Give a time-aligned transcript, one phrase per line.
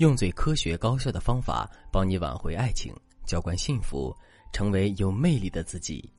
[0.00, 2.90] 用最科学高效的方法帮你挽回爱情，
[3.26, 4.16] 浇灌幸福，
[4.50, 6.10] 成为有魅力的自己。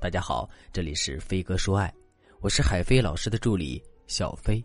[0.00, 1.94] 大家好，这里是飞哥说爱，
[2.40, 4.60] 我是海飞老师的助理小飞。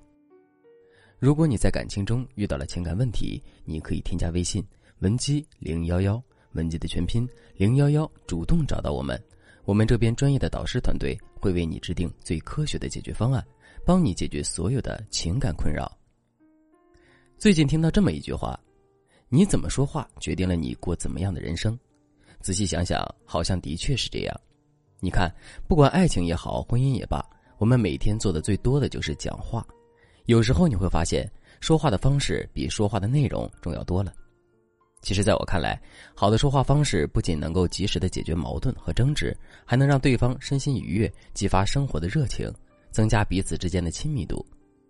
[1.20, 4.66] 如果你在感情中遇到了情感问题，你可以添加微信
[4.97, 6.20] 文姬零幺幺，
[6.53, 9.24] 文姬的全拼零幺幺，主动找到我们，
[9.66, 13.46] 我们这边专业的导师团队会为你制定最科学的解决方案，
[13.85, 15.96] 帮你解决所有的情感困扰。
[17.45, 18.59] 最近听到这么一句话
[19.30, 21.77] ：“你怎么说话，决定了你过怎么样的人生。”
[22.41, 24.35] 仔细想想，好像的确是这样。
[24.99, 25.31] 你看，
[25.68, 27.23] 不管爱情也好，婚姻也罢，
[27.59, 29.63] 我们每天做的最多的就是讲话。
[30.26, 31.31] 有时候你会发现，
[31.62, 34.12] 说话的方式比说话的内容重要多了。
[35.04, 35.80] 其实，在我看来，
[36.16, 42.52] 好的说话方式不仅能够及时的解决矛盾和争执，还能让对方身心愉悦，激发生活的热情，
[42.90, 44.43] 增加彼此之间的亲密度。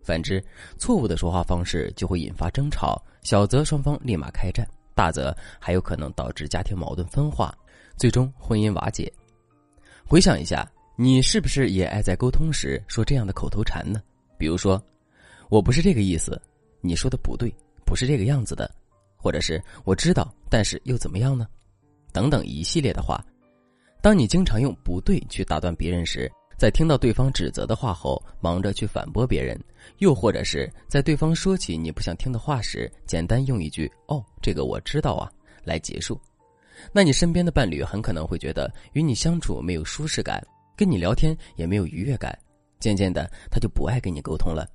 [0.05, 0.41] 反之，
[0.77, 7.53] 错误的说话方式就会引发争吵，小则双方立马开战，大则还有可能导致家庭矛盾分化，
[7.97, 9.11] 最终婚姻瓦解。
[10.05, 13.99] 回想一下，你是不是也爱在沟通时说这样的口头禅呢？
[14.37, 14.81] 比如说
[15.49, 16.39] ：“我不是这个意思，
[16.81, 17.51] 你说的不对，
[17.83, 18.69] 不是这个样子的。”
[19.17, 21.47] 或者是“我知道，但是又怎么样呢？”
[22.13, 23.19] 等等一系列的话。
[24.01, 29.59] 当你经常用“不对”去打断别人时，在听到对方指责的话后，忙着去反驳别人，
[29.97, 35.29] 又或者是在对方说起你不想听的话时，简单用一句“哦，这个我知道啊”
[35.65, 36.19] 来结束，
[36.93, 40.41] 那你身边的伴侣很可能会觉得与你相处没有舒适感，
[40.77, 42.37] 跟你聊天也没有愉悦感，
[42.79, 44.65] 渐渐的他就不爱跟你沟通了，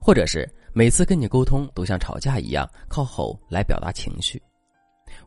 [0.00, 4.40] 或者是每次跟你沟通都像吵架一样，靠吼来表达情绪。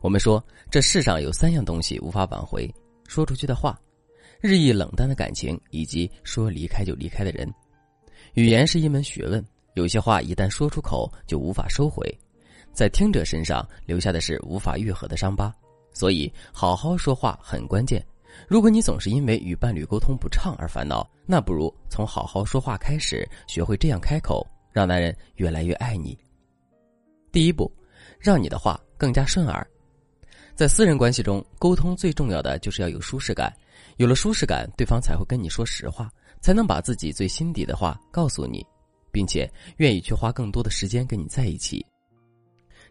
[0.00, 2.68] 我们说，这世上有三样东西无法挽回：
[3.06, 3.78] 说出去的话。
[4.40, 7.52] 日益冷淡的感情，以及说离开就离开的人，
[8.34, 9.44] 语言是一门学问。
[9.74, 12.06] 有些话一旦说出口，就无法收回，
[12.72, 15.54] 在听者身上留下的是无法愈合的伤疤。
[15.92, 18.04] 所以，好好说话很关键。
[18.48, 26.16] 如果你总是因为与伴侣沟通不畅而烦恼，那不如从好好说话开始，学会这样开口，让男人越来越爱你。
[27.30, 27.70] 第一步，
[28.18, 29.64] 让你的话更加顺耳。
[30.60, 33.50] 在私人关系中，沟通最重要的就是要有舒适感。
[33.96, 36.12] 有了舒适感，对方才会跟你说实话，
[36.42, 38.62] 才能把自己最心底的话告诉你，
[39.10, 41.82] 并且愿意去花更多的时间跟你在一起。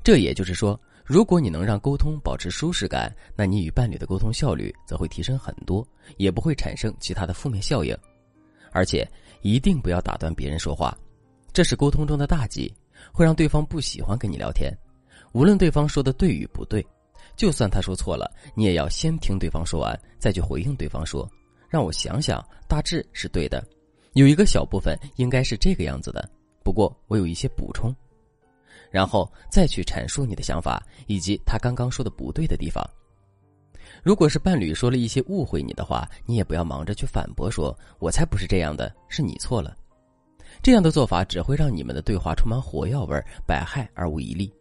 [0.04, 5.88] 这也就是说，如果你能让沟通保持舒适感，那你与伴侣的沟通效率则会提升很多，
[6.18, 7.96] 也不会产生其他的负面效应。
[8.72, 9.08] 而且
[9.44, 10.98] 一定不要打断别人说话，
[11.54, 12.74] 这是沟通中的大忌，
[13.14, 14.76] 会让对方不喜欢跟你聊天。
[15.34, 16.84] 无论对方说的对与不对。
[17.36, 21.30] 就算他说错了，你也要先听对方说完，再去回应对方说
[21.70, 23.66] ：“让我想想，大致是对的，
[24.14, 26.30] 有一个小部分应该是这个样子的，
[26.64, 27.96] 不过我有一些补充。”
[28.92, 32.84] 然后再去阐述你的想法以及他刚刚说的不对的地方。
[34.02, 39.76] 如果是伴侣说了一些误会你的话，你也不要忙着去反驳，说：“我才不是这样的，是你错了。”
[40.62, 44.52] 这样的做法只会让你们的对话充满火药味，百害而无一利。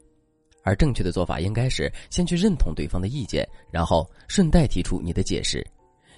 [0.69, 5.67] 而正确的做法应该是先去认同对方的意见，然后顺带提出你的解释。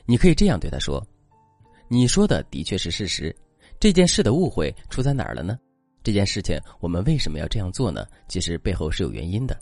[0.06, 1.00] 你可以这样对他说
[1.86, 3.32] ：“你说的的确是事实，
[3.78, 5.56] 这件事的误会出在哪儿了呢？
[6.02, 8.04] 这件事情我们为什么要这样做呢？
[8.26, 9.56] 其实背后是有原因的。”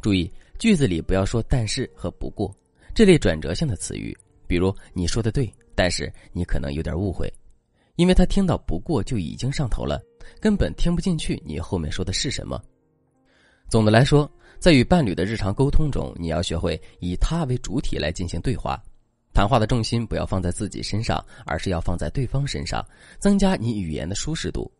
[0.00, 2.50] 注意句子里不要说“但是”和“不过”
[2.96, 4.16] 这类转折性的词语，
[4.46, 7.30] 比如你说的对，但是你可能有点误会，
[7.96, 10.00] 因为他听到“不过”就已经上头了，
[10.40, 12.58] 根本听不进去你后面说的是什么。
[13.68, 18.82] 总的来说，在与伴侣的日常沟通中，你要学会以他为主体来进行对话，
[19.34, 22.82] 谈话的重心不要放在自己身上，而是要放在对方身上，
[23.18, 24.72] 增加你语言的舒适度，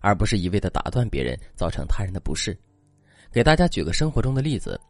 [0.00, 2.56] 而不是一味的打断别人，造成他人的不适。
[3.30, 4.80] 给大家举个生活中的例子，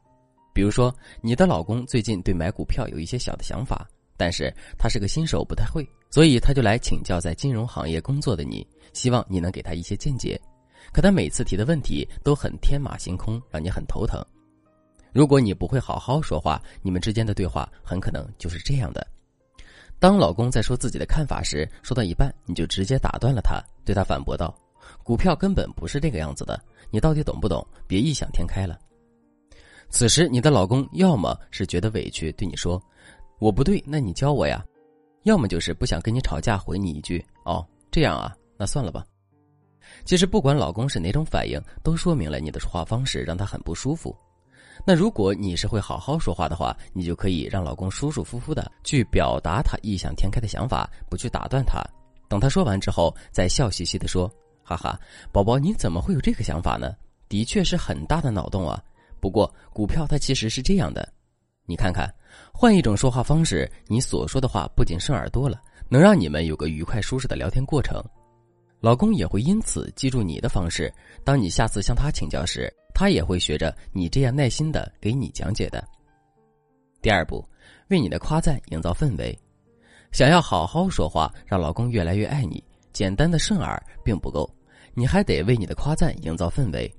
[0.52, 3.84] 比如说你的老公最近对买股票有一些小的想法，
[4.16, 10.40] 但是他是个新手，不太会，所以他就来请教在金融行业工作的你，希望你能给他一些见解。
[10.92, 14.24] 可他每次提的问题都很天马行空，让你很头疼。
[15.12, 19.06] 如果你不会好好说话，你们之间的对话很可能就是这样的：
[19.98, 24.52] 当老公在说自己的看法时，说到一半，你就直接打断了他，对他反驳道
[25.04, 26.60] ：“股票根本不是这个样子的，
[26.90, 27.64] 你到底懂不懂？
[27.86, 28.78] 别异想天开了。”
[29.88, 32.82] 此时，你的老公要么是觉得委屈，对你说
[33.38, 34.64] ：“我不对，那你教我呀。”
[35.22, 39.06] 要么就是不想跟你吵架，回你一句：“哦，这样啊，那算了吧。”
[40.04, 44.16] 其实不管老公是哪种反应，都说明了你的说话方式让他很不舒服。
[44.84, 51.82] 那如果你是会好好说话的话，你就可以让老公舒舒服服的去表达他异想天开的想法，不去打断他。
[52.28, 54.30] 等他说完之后，再笑嘻嘻的说
[54.64, 54.98] ：“哈哈，
[55.32, 56.92] 宝宝你怎么会有这个想法呢？
[57.28, 58.82] 的确是很大的脑洞啊。
[59.20, 61.08] 不过股票它其实是这样的，
[61.66, 62.12] 你看看，
[62.52, 68.02] 换一种说话方式，你所说的话不仅顺耳朵了，能让你们有个愉快舒适的聊天过程，
[68.84, 70.92] 老公也会因此记住你的方式。
[71.24, 75.82] 当你下次向他请教时，他也会学着你这样耐心的给你讲解的。
[77.00, 77.42] 第二步，
[77.88, 79.34] 为你的夸赞营造氛围。
[80.12, 84.46] 想要好好说话，让老公越来越爱你，简单的顺耳并不够，
[84.92, 86.94] 你还得为你的夸赞营造氛围。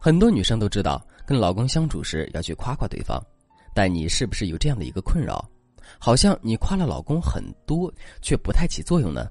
[0.00, 3.24] 很多女生都知道，跟老公相处时要去夸夸对方，
[3.72, 5.48] 但你是不是有这样的一个困扰？
[6.00, 9.30] 好像你夸了老公很多，却不太起作用呢？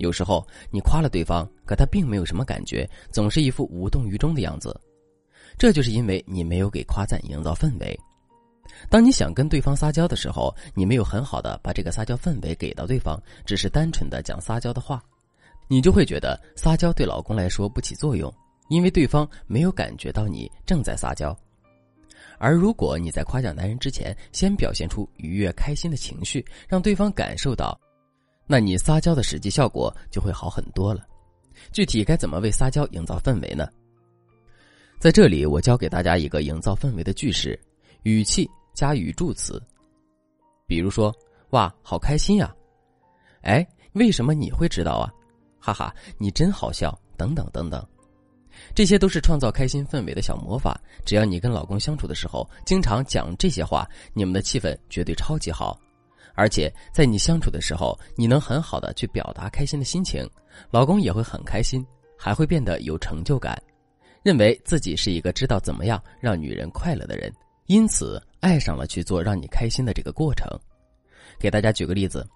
[0.00, 4.78] 有时候你夸了对方，可他并没有什么感觉，总是一副无动于衷的样子。
[5.56, 7.98] 这就是因为你没有给夸赞营造氛围。
[8.88, 15.02] 当你想跟对方撒娇的时候，你没有很好的把这个撒娇氛围给到对方，只是单纯的讲撒娇的话，
[15.68, 18.32] 你就会觉得撒娇对老公来说不起作用，
[18.68, 21.36] 因为对方没有感觉到你正在撒娇。
[22.38, 27.78] 而如果你在夸奖男人之前，先表现出愉悦开心的情绪，让对方感受到，
[28.52, 31.06] 那你撒娇的实际效果就会好很多了。
[31.70, 33.68] 具体该怎么为撒娇营造氛围呢？
[34.98, 37.56] 在这里，我教给大家一个营造氛围的句式，
[38.02, 38.50] 语气。
[38.72, 39.60] 加语助词，
[40.66, 41.14] 比如说
[41.50, 42.54] “哇，好开心呀！”
[43.42, 45.12] 哎，为什么你会知道啊？
[45.60, 46.98] 哈哈，你真好笑！
[47.16, 47.84] 等等等等，
[48.74, 50.80] 这些都是创造开心氛围的小魔法。
[51.04, 55.78] 只要你跟老公相处的时候，经常讲这些话，你们的气氛绝对超级好。
[56.34, 60.28] 而且在你相处的时候，你能很好的去表达开心的心情，
[60.70, 61.84] 老公也会很开心，
[62.16, 63.60] 还会变得有成就感，
[64.22, 67.32] 认为自己是一个知道怎么样让女人快乐的人。
[67.66, 70.48] 因此，爱上了去做让你开心的这个过程。
[71.38, 72.28] 给大家举个例子，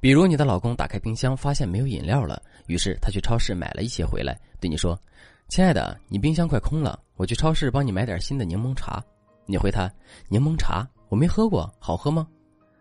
[0.00, 5.00] 比如你的老公打开冰箱发现没有饮料了，于是他去超市买了一些回来，对你说
[5.48, 9.02] ：“亲爱的，你冰箱快空了，我去超市帮你买点新的柠檬茶。”
[9.48, 9.90] 你回他
[10.28, 12.28] ：“柠檬茶我没喝过，好喝吗？”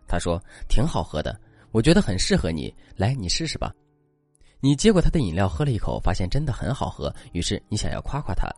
[0.07, 1.39] 他说：“挺好喝的，
[1.71, 3.73] 我觉得很适合你，来，你试试吧。”
[4.61, 8.49] 你接过他的饮料喝了一口，发现真的很好喝，于是你想要夸夸他。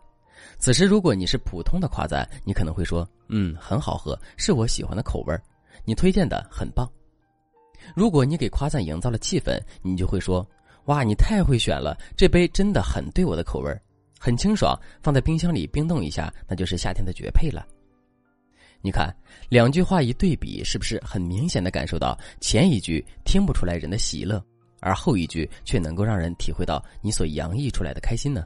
[0.57, 5.41] 此时，如果你是普通的夸赞，你可能会说：“嗯，很好喝，是我喜欢的口味儿，
[5.83, 6.89] 你推荐的很棒。”
[7.95, 10.47] 如果你给夸赞营造了气氛，你就会说
[10.85, 13.81] ：“哇，你太会选了，这杯真的很对我的口味儿，
[14.19, 17.65] 很清爽，放在冰箱里冰冻一下，那就是夏天的绝配了。”
[18.81, 19.13] 你看，
[19.49, 24.43] 两句话一对比，是不是很明显的感受到前一句听不出来人的喜乐，
[24.79, 28.45] 而后一句却能够让人体会到你所洋溢出来的开心呢？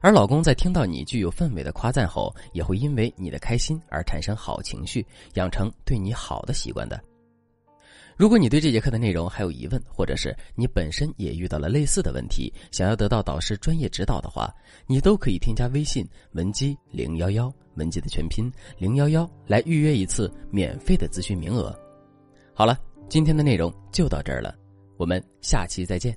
[0.00, 5.04] 而老公在听到你具有氛围的夸赞后，也会因为你的开心而产生好情绪，
[5.34, 7.02] 养成对你好的习惯的。
[8.22, 14.48] 如果你对这节课的内容还有疑问，或者是你本身也遇到了类似的问题，想要得到导师专业指导的话，
[14.86, 18.48] 你都可以添加微信文姬零幺幺，文姬的全拼
[18.78, 21.76] 零幺幺，来预约一次免费的咨询名额。
[22.54, 22.78] 好了，
[23.08, 24.54] 今天的内容就到这儿了，
[24.96, 26.16] 我们下期再见。